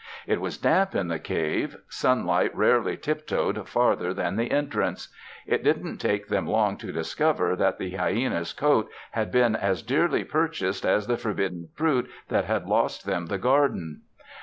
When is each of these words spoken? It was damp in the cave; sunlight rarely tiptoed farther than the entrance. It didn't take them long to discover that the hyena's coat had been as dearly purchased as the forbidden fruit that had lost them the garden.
It 0.25 0.41
was 0.41 0.57
damp 0.57 0.95
in 0.95 1.09
the 1.09 1.19
cave; 1.19 1.77
sunlight 1.87 2.55
rarely 2.55 2.97
tiptoed 2.97 3.69
farther 3.69 4.15
than 4.15 4.35
the 4.35 4.49
entrance. 4.49 5.09
It 5.45 5.63
didn't 5.63 5.99
take 5.99 6.27
them 6.27 6.47
long 6.47 6.75
to 6.77 6.91
discover 6.91 7.55
that 7.57 7.77
the 7.77 7.91
hyena's 7.91 8.51
coat 8.51 8.89
had 9.11 9.31
been 9.31 9.55
as 9.55 9.83
dearly 9.83 10.23
purchased 10.23 10.87
as 10.87 11.05
the 11.05 11.17
forbidden 11.17 11.69
fruit 11.75 12.09
that 12.29 12.45
had 12.45 12.65
lost 12.65 13.05
them 13.05 13.27
the 13.27 13.37
garden. 13.37 14.01